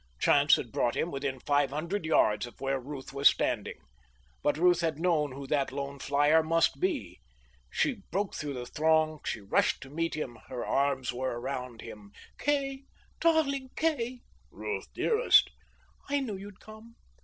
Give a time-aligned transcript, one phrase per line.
[0.17, 3.75] Chance had brought him within five hundred yards of where Ruth was standing.
[4.41, 7.19] But Ruth had known who that lone flyer must be.
[7.69, 10.39] She broke through the throng; she rushed to meet him.
[10.47, 12.13] Her arms were around him.
[12.39, 12.85] "Kay,
[13.19, 15.51] darling Kay!" "Ruth, dearest!"
[16.09, 16.95] "I knew you'd come."